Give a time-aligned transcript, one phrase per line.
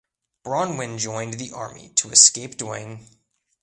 [0.43, 3.05] Bronwyn joined the army to escape Dwayne.